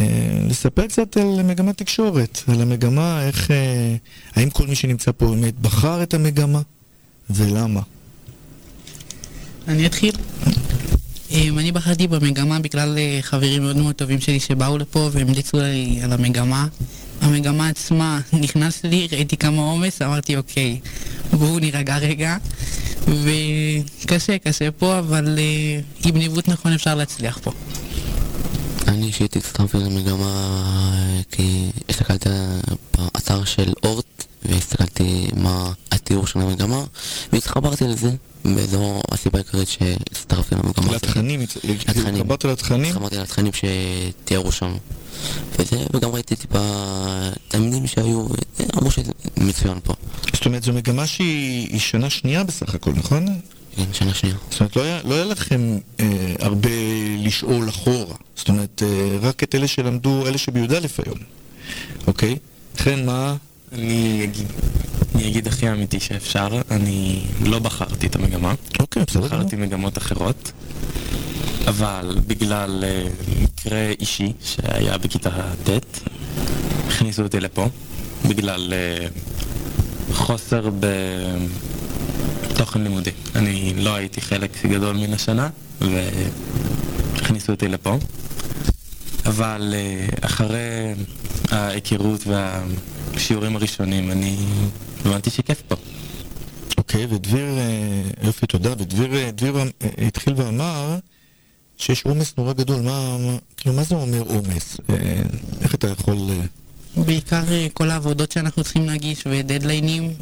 [0.50, 3.96] לספר קצת על מגמת תקשורת, על המגמה, איך, אה,
[4.36, 6.62] האם כל מי שנמצא פה באמת בחר את המגמה,
[7.30, 7.82] ולמה?
[9.68, 10.16] אני אתחיל.
[11.34, 16.00] אמ, אני בחרתי במגמה בגלל אה, חברים מאוד מאוד טובים שלי שבאו לפה והמליצו לי
[16.04, 16.68] על המגמה.
[17.22, 20.80] המגמה עצמה, נכנס לי, ראיתי כמה עומס, אמרתי אוקיי,
[21.32, 22.38] בואו נירגע רגע.
[23.08, 27.52] וקשה, קשה פה, אבל אה, עם ניווט נכון אפשר להצליח פה.
[28.88, 30.26] אני אישית הצטרפתי למגמה
[30.96, 32.30] אה, כי הסתכלתי
[32.98, 35.72] באתר של אורט והסתכלתי מה
[36.04, 36.84] התיאור של המגמה
[37.34, 38.12] והתחברתי לזה
[38.46, 40.96] וזו הסיבה העיקרית שהצטרפתי למגמה.
[40.96, 41.42] לתכנים.
[41.88, 42.90] התחברת לתכנים?
[42.90, 44.74] התחברתי לתכנים שתיארו שם
[45.60, 46.60] וזה, וגם ראיתי טיפה
[47.48, 48.26] תלמידים שהיו,
[48.78, 49.94] אמרו שזה מצוין פה.
[50.34, 53.26] זאת אומרת, זו מגמה שהיא היא שנה שנייה בסך הכל, נכון?
[53.76, 54.36] כן, שנה שנייה.
[54.50, 56.70] זאת אומרת, לא היה, לא היה לכם אה, הרבה
[57.20, 58.16] לשאול אחורה.
[58.36, 61.20] זאת אומרת, אה, רק את אלה שלמדו, אלה שבי"א היום.
[62.08, 62.36] אוקיי?
[62.78, 63.36] חן, מה?
[63.72, 64.48] אני אגיד,
[65.24, 68.54] אני אגיד הכי אמיתי שאפשר, אני לא בחרתי את המגמה.
[68.80, 69.22] אוקיי, בסדר.
[69.22, 70.52] בחרתי מגמות אחרות,
[71.68, 73.04] אבל בגלל אה,
[73.42, 75.30] מקרה אישי שהיה בכיתה
[75.64, 76.00] ט',
[76.88, 77.68] הכניסו אותי לפה,
[78.30, 79.08] בגלל אה,
[80.14, 80.70] חוסר
[82.50, 83.12] בתוכן לימודי.
[83.36, 85.50] אני לא הייתי חלק גדול מן השנה,
[85.82, 87.98] והכניסו אותי לפה.
[89.26, 90.94] אבל אה, אחרי
[91.52, 94.38] ההיכרות והשיעורים הראשונים, אני
[95.06, 95.76] הבנתי שכיף פה.
[96.78, 98.72] אוקיי, ודביר, אה, יופי, תודה.
[98.72, 99.68] ודביר אה, דביר, אה,
[100.08, 100.98] התחיל ואמר
[101.78, 102.82] שיש עומס נורא גדול.
[102.82, 104.78] מה, מה, כאילו, מה זה אומר עומס?
[105.62, 106.18] איך אתה יכול...
[106.98, 107.44] בעיקר
[107.74, 110.14] כל העבודות שאנחנו צריכים להגיש ודדליינים,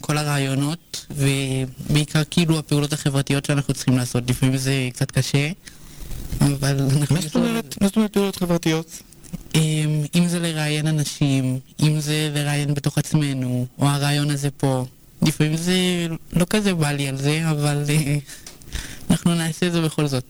[0.00, 4.30] כל הרעיונות, ובעיקר כאילו הפעולות החברתיות שאנחנו צריכים לעשות.
[4.30, 5.50] לפעמים זה קצת קשה,
[6.40, 7.16] אבל אנחנו...
[7.80, 9.02] מה זאת אומרת פעולות חברתיות?
[9.54, 9.60] אה,
[10.14, 14.84] אם זה לראיין אנשים, אם זה לראיין בתוך עצמנו, או הרעיון הזה פה.
[15.22, 18.16] לפעמים זה לא כזה בא לי על זה, אבל אה,
[19.10, 20.24] אנחנו נעשה את זה בכל זאת.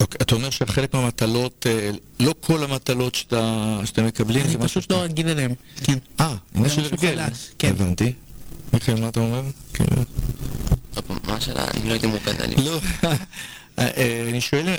[0.00, 4.80] אוקיי, אתה אומר שחלק מהמטלות, אה, לא כל המטלות שאתה, שאתם מקבלים, אני זה משהו
[4.80, 5.98] פשוט לא רגיל אליהם, כן.
[6.20, 6.82] אה, זה משהו.
[6.96, 7.70] חדש, כן.
[7.70, 8.12] הבנתי.
[8.72, 9.42] מיכאל, מה אתה אומר?
[9.74, 10.02] כאילו...
[11.24, 11.64] מה השאלה?
[11.74, 12.06] אני לא הייתי
[12.42, 12.54] עלי.
[12.64, 12.80] לא,
[13.78, 14.74] אה, אני שואל,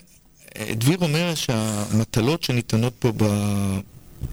[0.72, 3.80] דביר אומר שהמטלות שניתנות פה ב-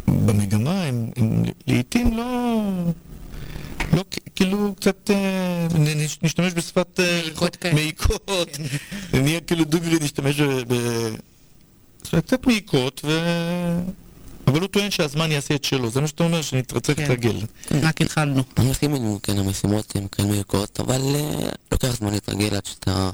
[0.09, 1.11] במגמה הן
[1.67, 2.63] לעיתים לא...
[3.93, 4.05] לא,
[4.37, 5.67] כאילו קצת, אה,
[6.23, 7.01] נשתמש בשפת...
[7.01, 8.59] אה, מעיקות.
[9.13, 10.75] נהיה כאילו דוגרי, נשתמש ב...
[12.03, 13.19] זאת אומרת, קצת מעיקות, ו...
[14.47, 17.03] אבל הוא טוען שהזמן יעשה את שלו, זה מה שאתה אומר, שנתרצק כן.
[17.03, 17.37] להתרגל.
[17.83, 18.43] רק התחלנו.
[18.57, 23.11] אני מסכים עם כן, המשימות הן כן מעיקות, אבל אה, לוקח זמן להתרגל עד שאתה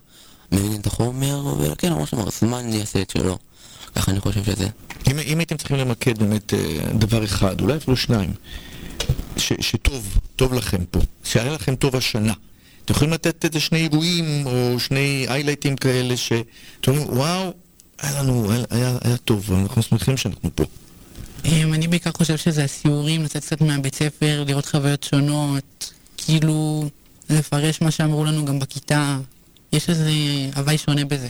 [0.52, 3.38] מבין את החומר, וכן, ממש אמר, זמן יעשה את שלו.
[3.94, 4.68] ככה אני חושב שזה.
[5.10, 6.58] אם, אם הייתם צריכים למקד באמת אה,
[6.92, 8.32] דבר אחד, אולי אפילו שניים,
[9.36, 12.32] ש, שטוב, טוב לכם פה, שהיה לכם טוב השנה,
[12.84, 17.52] אתם יכולים לתת איזה שני אירועים או שני איילייטים כאלה שאתם אומרים, וואו,
[17.98, 20.64] היה לנו, היה, היה, היה טוב, אנחנו שמחים שאנחנו פה.
[21.44, 26.88] אמ, אני בעיקר חושב שזה הסיורים, לצאת קצת מהבית ספר, לראות חוויות שונות, כאילו
[27.30, 29.18] לפרש מה שאמרו לנו גם בכיתה.
[29.74, 30.10] יש איזה
[30.56, 31.28] הוואי שונה בזה.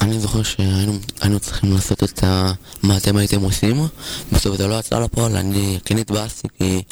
[0.00, 2.52] אני זוכר שהיינו היינו צריכים לעשות את ה...
[2.82, 3.86] מה אתם הייתם עושים,
[4.32, 6.82] בסוף זה לא יצא לפועל, אני כן התבאסתי כי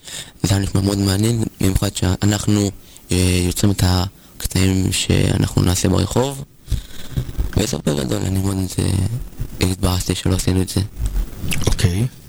[0.43, 2.71] זה היה נשמע מאוד מעניין, במיוחד שאנחנו
[3.13, 6.45] אה, יוצרים את הקטעים שאנחנו נעשה ברחוב,
[7.57, 10.81] בסוף בגדול אני מאוד אה, התבאסתי שלא עשינו את זה.
[11.67, 12.01] אוקיי.
[12.01, 12.26] אה,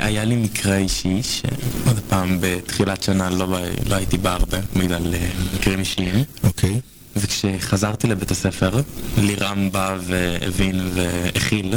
[0.00, 3.46] היה לי מקרה אישי, שעוד פעם בתחילת שנה לא,
[3.86, 6.24] לא הייתי בא הרבה בגלל אה, מקרים אישיים.
[6.44, 6.80] אוקיי.
[7.16, 8.80] וכשחזרתי לבית הספר,
[9.18, 11.74] לירם בא והבין והכיל,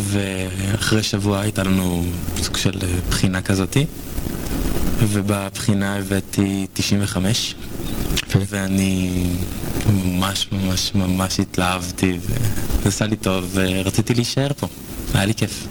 [0.00, 2.04] ואחרי שבוע הייתה לנו
[2.42, 3.86] סוג של אה, בחינה כזאתי,
[4.98, 7.54] ובבחינה הבאתי 95,
[8.34, 9.24] ואני
[9.86, 14.66] ממש ממש ממש התלהבתי, וזה עשה לי טוב, ורציתי להישאר פה,
[15.14, 15.66] היה לי כיף.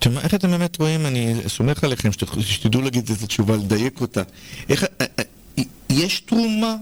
[0.00, 4.22] תשמע, איך אתם באמת רואים, אני סומך עליכם שת- שתדעו להגיד איזו תשובה, לדייק אותה.
[4.68, 6.76] איך, אה, אה, יש תרומה?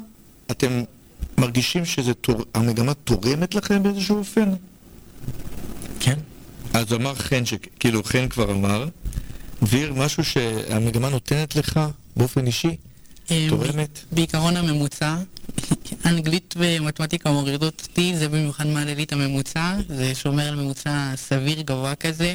[0.51, 0.83] אתם
[1.39, 4.49] מרגישים שהמגמה תורמת לכם באיזשהו אופן?
[6.01, 6.19] כן.
[6.75, 7.43] אז אמר חן,
[7.81, 8.89] כאילו חן כבר אמר,
[9.63, 11.81] דביר, משהו שהמגמה נותנת לך
[12.17, 12.77] באופן אישי?
[13.31, 13.99] אמ, תורמת?
[14.13, 15.17] בעיקרון הממוצע,
[16.09, 21.61] אנגלית ומתמטיקה מורידות אותי, זה במיוחד מעלה לי את הממוצע, זה שומר על ממוצע סביר
[21.61, 22.35] גבוה כזה,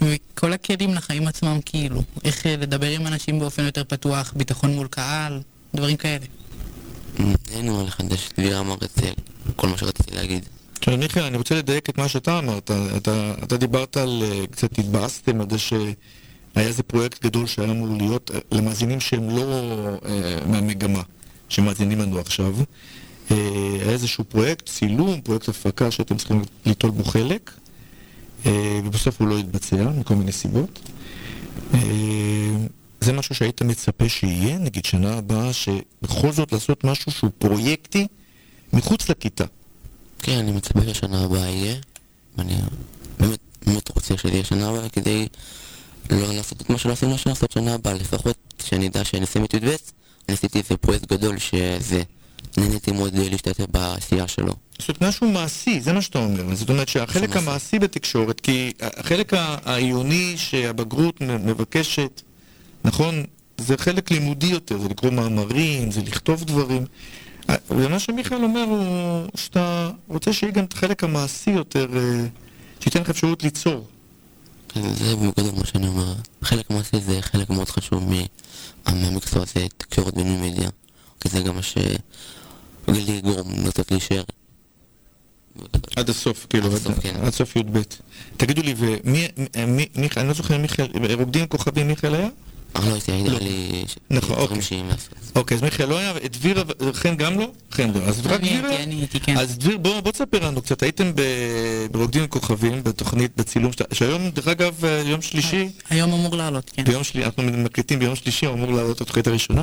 [0.00, 4.86] וכל הכלים לחיים עצמם כאילו, איך אה, לדבר עם אנשים באופן יותר פתוח, ביטחון מול
[4.86, 5.40] קהל,
[5.74, 6.24] דברים כאלה.
[7.50, 9.12] אין לי מה לחדש, דביר אמר את זה,
[9.56, 10.44] כל מה שרציתי להגיד.
[10.78, 12.70] עכשיו, מיכאל, אני רוצה לדייק את מה שאתה אמרת.
[13.42, 15.94] אתה, דיברת על, אה, קצת התבאסתם על זה שהיה
[16.56, 19.42] איזה פרויקט גדול שהיה אמור להיות, אה, למאזינים שהם לא
[20.04, 21.02] אה, מהמגמה,
[21.50, 22.54] שמאזינים לנו עכשיו.
[23.30, 23.36] אה,
[23.80, 27.50] היה איזשהו פרויקט, צילום, פרויקט הפקה שאתם צריכים ליטול בו חלק,
[28.46, 30.78] אה, ובסוף הוא לא התבצע, מכל מיני סיבות.
[31.74, 31.80] אה,
[33.00, 38.06] זה משהו שהיית מצפה שיהיה, נגיד שנה הבאה, שבכל זאת לעשות משהו שהוא פרויקטי
[38.72, 39.44] מחוץ לכיתה.
[40.22, 41.74] כן, אני מצפה שהשנה הבאה יהיה,
[42.38, 42.54] ואני
[43.18, 45.28] באמת, באמת רוצה שזה שנה הבאה כדי
[46.10, 49.54] לא לעשות את מה שלא עשינו לעשות שנה הבאה, לפחות שאני אדע שאני אסיים את
[49.54, 49.76] י"ב,
[50.28, 52.02] עשיתי איזה פרויקט גדול שזה,
[52.56, 54.54] נהניתי מאוד להשתתף בעשייה שלו.
[54.78, 56.54] זאת אומרת, משהו מעשי, זה מה שאתה אומר.
[56.54, 59.32] זאת אומרת שהחלק המעשי בתקשורת, כי החלק
[59.64, 62.22] העיוני שהבגרות מבקשת,
[62.84, 63.24] נכון,
[63.58, 66.84] זה חלק לימודי יותר, זה לקרוא מאמרים, זה לכתוב דברים.
[67.50, 72.26] אה, ומה שמיכאל אומר הוא שאתה רוצה שיהיה גם את החלק המעשי יותר, אה,
[72.80, 73.86] שייתן לך אפשרות ליצור.
[74.72, 76.14] כן, זה בגדול מה שאני אומר.
[76.42, 78.04] חלק מעשי זה חלק מאוד חשוב
[78.86, 80.68] מהמקצוע הזה, תקשורת בין מדיה.
[81.20, 81.94] כי זה גם מה שלי
[82.88, 84.22] יגרום לרצות להישאר.
[85.96, 87.16] עד הסוף, כאילו, עד הסוף, כן.
[87.22, 87.78] עד סוף י"ב.
[88.36, 89.28] תגידו לי, ומי,
[89.66, 90.86] מי- מיכאל, אני לא זוכר, מיכאל,
[91.18, 92.28] רוקדים כוכבים מיכאל היה?
[92.76, 94.82] אה, לא הייתי, היה לי נכון, דברים אוקיי.
[94.88, 95.14] לעשות.
[95.36, 97.50] אוקיי, אז מיכאל לא היה, את דביר, חן גם לא?
[97.72, 98.00] חן לא.
[98.00, 98.76] אז רק דביר?
[98.82, 99.36] אני הייתי, כן.
[99.36, 101.12] אז דביר, בוא בוא תספר לנו קצת, הייתם
[101.90, 106.84] ברוקדים כוכבים, בתוכנית, בצילום, שהיום, דרך אגב, אה, יום שלישי, היום אמור לעלות, כן.
[106.84, 109.62] ביום שלישי, אנחנו מקליטים ביום שלישי, אמור לעלות התוכנית הראשונה.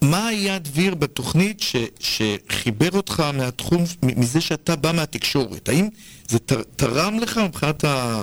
[0.00, 5.68] מה היה דביר בתוכנית ש, שחיבר אותך מהתחום, מזה שאתה בא מהתקשורת?
[5.68, 5.88] האם
[6.28, 8.22] זה תר, תרם לך מבחינת ה...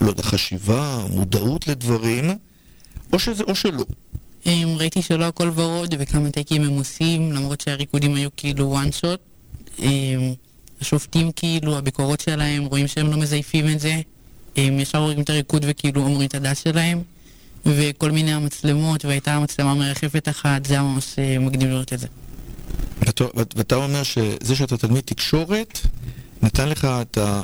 [0.00, 2.30] לא יודע, חשיבה, מודעות לדברים,
[3.12, 3.84] או שזה או שלא.
[4.46, 9.18] אמ, ראיתי שלא הכל ורוד וכמה טייקים הם עושים, למרות שהריקודים היו כאילו one shot.
[9.78, 10.34] אמ,
[10.80, 14.00] השופטים כאילו, הביקורות שלהם, רואים שהם לא מזייפים את זה.
[14.56, 17.02] הם ישר רואים את הריקוד וכאילו אומרים את הדס שלהם.
[17.66, 22.06] וכל מיני המצלמות, והייתה מצלמה מרחפת אחת, זה היה ממש אה, מגניב לראות את זה.
[23.56, 25.78] ואתה אומר שזה שאתה תלמיד תקשורת,
[26.42, 27.42] נתן לך את ה...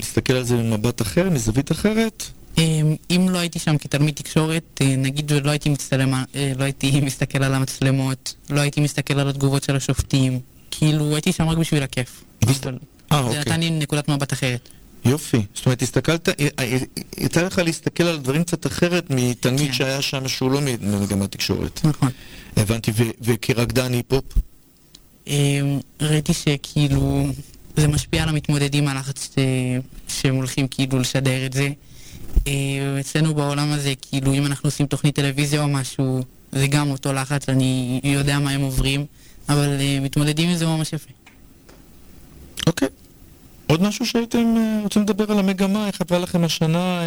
[0.00, 2.24] להסתכל על זה ממבט אחר, מזווית אחרת?
[2.58, 7.00] אמ, אם לא הייתי שם כתלמיד תקשורת, אה, נגיד ולא הייתי מצטלם, אה, לא הייתי
[7.06, 10.40] מסתכל על המצלמות, לא הייתי מסתכל על התגובות של השופטים,
[10.70, 12.24] כאילו הייתי שם רק בשביל הכיף.
[12.42, 12.78] אבל
[13.12, 13.40] אה, זה אוקיי.
[13.40, 14.68] נתן לי נקודת מבט אחרת.
[15.04, 15.42] יופי.
[15.54, 16.28] זאת אומרת, הסתכלת,
[17.18, 21.80] יצא לך להסתכל על דברים קצת אחרת מתלמיד שהיה שם שהוא לא ממגמת תקשורת.
[21.84, 22.08] נכון.
[22.56, 24.24] הבנתי, וכרקדן היפ-הופ?
[25.26, 27.26] אמ, ראיתי שכאילו
[27.80, 29.42] זה משפיע על המתמודדים הלחץ אה,
[30.08, 31.68] שהם הולכים כאילו לשדר את זה.
[32.46, 36.22] אה, אצלנו בעולם הזה, כאילו אם אנחנו עושים תוכנית טלוויזיה או משהו,
[36.52, 39.06] זה גם אותו לחץ, אני יודע מה הם עוברים,
[39.48, 41.10] אבל אה, מתמודדים עם זה ממש יפה.
[42.66, 42.88] אוקיי.
[43.66, 47.02] עוד משהו שהייתם אה, רוצים לדבר על המגמה, איך עברה לכם השנה?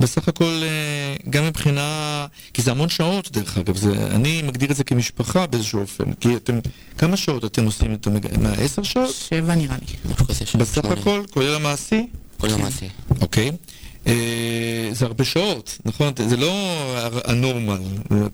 [0.00, 2.26] בסך הכל, אה, גם מבחינה...
[2.54, 3.76] כי זה המון שעות, דרך אגב.
[3.76, 6.12] זה, אני מגדיר את זה כמשפחה באיזשהו אופן.
[6.12, 6.58] כי אתם...
[6.98, 8.38] כמה שעות אתם עושים את המגמה?
[8.38, 9.14] מה, עשר שעות?
[9.28, 10.12] שבע נראה לי.
[10.58, 12.06] בסך הכל, כולל המעשי?
[12.38, 12.88] כולל המעשי.
[13.20, 13.50] אוקיי.
[14.06, 16.12] אה, זה הרבה שעות, נכון?
[16.28, 16.52] זה לא
[17.24, 17.80] הנורמל,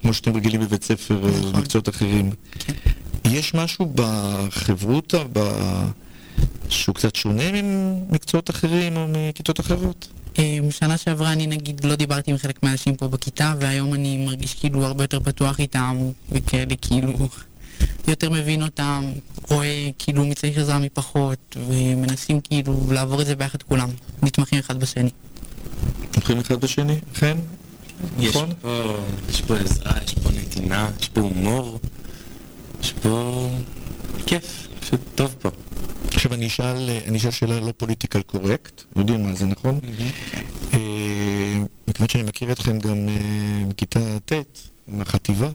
[0.03, 2.31] כמו שאתם רגילים בבית ספר אה, במקצועות אחרים.
[3.25, 5.91] יש משהו בחברותה, ב-
[6.69, 10.09] שהוא קצת שונה ממקצואות אחרים או מכיתות אחרות?
[10.41, 14.55] אמ, שנה שעברה אני נגיד לא דיברתי עם חלק מהאנשים פה בכיתה, והיום אני מרגיש
[14.55, 15.97] כאילו הרבה יותר פתוח איתם,
[16.33, 17.29] וכאלה כאילו
[18.09, 19.05] יותר מבין אותם,
[19.51, 23.89] רואה כאילו מי צריך עזרה מפחות, ומנסים כאילו לעבור את זה ביחד כולם,
[24.23, 25.11] נתמכים אחד בשני.
[26.15, 26.97] הולכים אחד בשני?
[28.19, 28.53] יש נכון?
[28.61, 28.97] פה,
[29.31, 31.81] יש פה עזרה, יש פה נתינה, יש פה הומור,
[32.83, 33.49] יש פה
[34.27, 35.49] כיף, פשוט טוב פה.
[36.15, 39.81] עכשיו אני אשאל, אני אשאל שאלה לא פוליטיקל קורקט, יודעים מה זה נכון?
[40.75, 44.33] אה, מכיוון שאני מכיר אתכם גם אה, מכיתה ט',
[44.89, 45.49] מהחטיבה,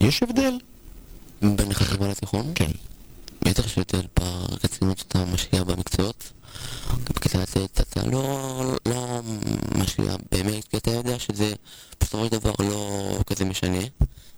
[0.00, 0.58] יש הבדל?
[1.42, 2.52] בין החטיבה לתיכון?
[2.54, 2.70] כן.
[3.44, 6.32] בטח שיותר ברצינות שאתה משקיע במקצועות.
[7.16, 9.20] בכיתה ט' אתה לא, לא
[9.78, 11.52] משקיע באמת, כי אתה יודע שזה
[12.00, 13.78] בסופו של דבר לא כזה משנה.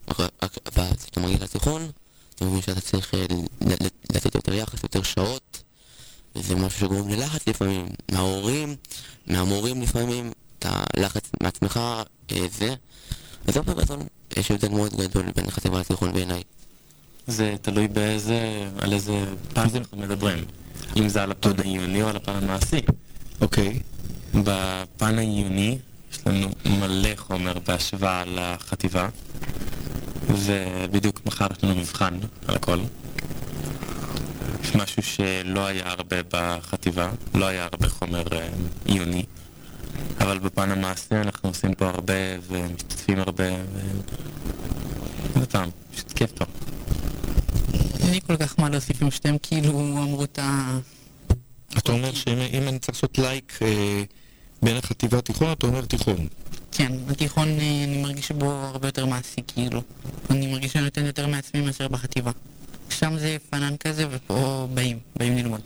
[0.09, 1.91] רק- רק- ואז כשאתה מגיע לתיכון,
[2.37, 5.63] אתה מבין שאתה צריך אה, ל- ל- לתת יותר יחס, יותר שעות,
[6.37, 8.77] וזה משהו שגורם ללחץ לפעמים, מההורים,
[9.27, 11.81] מהמורים לפעמים, את הלחץ מעצמך,
[12.33, 12.75] אה, זה.
[13.47, 13.99] אז לא בגדול,
[14.37, 16.43] יש הבדל מאוד גדול בין החטיבה לתיכון בעיניי.
[17.27, 19.25] זה תלוי באיזה, על איזה
[19.55, 20.45] פן אנחנו מדברים.
[20.97, 22.81] אם זה על הפן העיוני או על הפן המעשי.
[23.41, 23.81] אוקיי.
[24.35, 25.79] בפן העיוני
[26.13, 29.09] יש לנו מלא חומר בהשוואה לחטיבה,
[30.29, 32.19] ובדיוק מחר יש לנו מבחן
[32.49, 32.79] על הכל.
[34.63, 38.49] יש משהו שלא היה הרבה בחטיבה, לא היה הרבה חומר אה,
[38.85, 39.25] עיוני,
[40.21, 42.15] אבל בפן המעשי אנחנו עושים פה הרבה
[42.49, 43.81] ומשתתפים הרבה, ו...
[45.35, 46.45] עוד פעם, פשוט כיף פה.
[48.01, 50.79] אין לי כל כך מה להוסיף אם שאתם כאילו אמרו את ה...
[51.79, 54.03] אתה אומר שאם אם אני צריך לעשות לייק אה,
[54.63, 56.27] בין החטיבה לתיכון, אתה אומר תיכון.
[56.73, 59.83] כן, בתיכון אה, אני מרגיש בו הרבה יותר מעשי, כאילו.
[60.31, 62.31] אני מרגיש שאני נותן יותר מעצמי מאשר בחטיבה.
[62.91, 65.61] שם זה פנן כזה, ופה באים, באים ללמוד.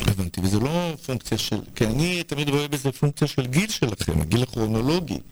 [0.00, 1.60] הבנתי, וזה לא פונקציה של...
[1.74, 5.14] כי אני תמיד רואה בזה פונקציה של גיל שלכם, הגיל הכרונולוגי.
[5.14, 5.22] זאת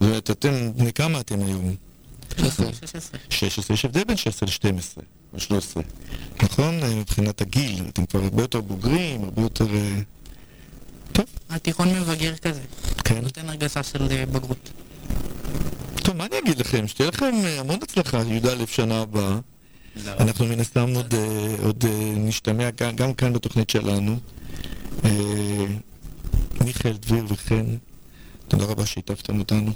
[0.00, 1.74] אומרת, אתם, בני כמה אתם היום?
[2.38, 2.70] 16.
[3.30, 5.02] 16, יש הבדל בין 16 ל-12
[5.34, 5.82] או 13,
[6.42, 6.82] נכון?
[6.82, 9.66] אה, מבחינת הגיל, אתם כבר הרבה יותר בוגרים, הרבה יותר...
[11.50, 12.60] התיכון מבגר כזה.
[13.04, 13.20] כן.
[13.22, 14.70] נותן הרגשה של אה, בגרות.
[16.02, 16.88] טוב, מה אני אגיד לכם?
[16.88, 19.38] שתהיה לכם אה, המון הצלחה, י"א שנה הבאה.
[20.06, 21.84] אנחנו מן הסתם עוד, אה, עוד
[22.16, 24.18] נשתמע גם, גם כאן בתוכנית שלנו.
[26.64, 27.64] מיכאל דביר וחן,
[28.48, 29.72] תודה רבה שהטפתם אותנו.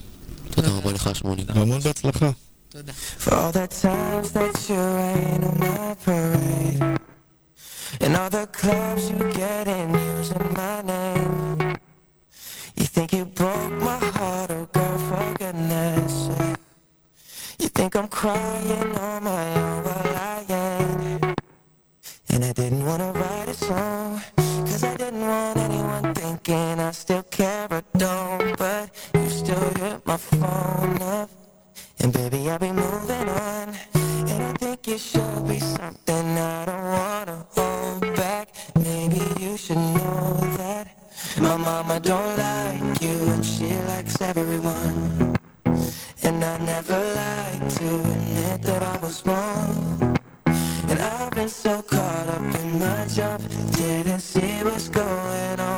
[0.51, 1.45] תודה רבה לך, שמולי.
[1.55, 2.31] והמון בהצלחה.
[3.19, 3.53] For
[8.01, 11.77] And all the clubs you get in using my name.
[12.77, 16.57] You think you broke my heart, oh girl, for goodness sake.
[17.59, 21.41] You think I'm crying on my own, well I ain't
[22.31, 27.23] And I didn't wanna write a song Cause I didn't want anyone thinking I still
[27.23, 28.59] care or don't.
[28.59, 31.31] But you still hit my phone up
[32.01, 33.75] and baby, I'll be moving on.
[33.95, 35.54] And I think you should be
[41.75, 45.35] Mama don't like you and she likes everyone.
[46.23, 50.17] And I never like to admit that I was wrong.
[50.47, 53.41] And I've been so caught up in my job,
[53.73, 55.74] didn't see what's going on.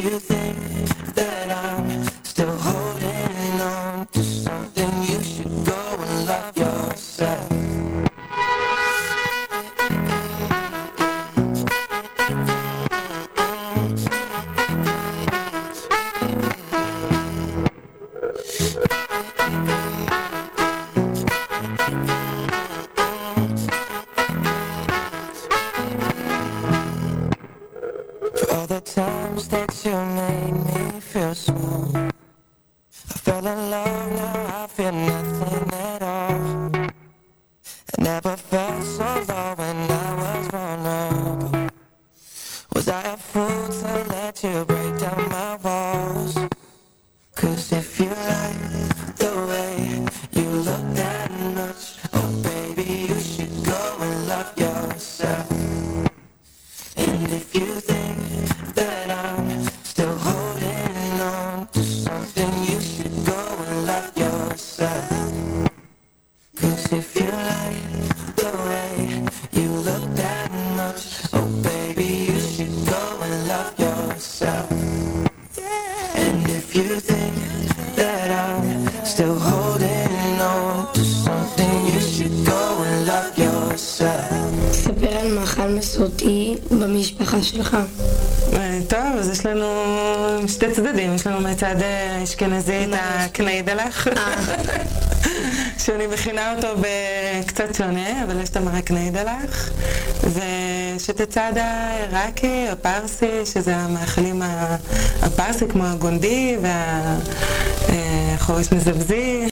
[0.00, 0.27] do
[93.88, 94.86] המרק,
[95.78, 99.70] שאני מכינה אותו בקצת שונה, אבל יש את המרק ניידלח,
[100.24, 104.42] ושתצד העיראקי, הפרסי, שזה המאכלים
[105.22, 106.56] הפרסי כמו הגונדי
[107.88, 109.44] והחורש אה, מזבזי.